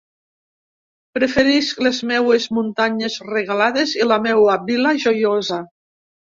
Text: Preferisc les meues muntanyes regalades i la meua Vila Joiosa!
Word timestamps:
Preferisc 1.17 1.83
les 1.89 1.99
meues 2.13 2.49
muntanyes 2.59 3.19
regalades 3.29 3.95
i 4.03 4.11
la 4.11 4.21
meua 4.27 4.59
Vila 4.73 4.99
Joiosa! 5.07 5.65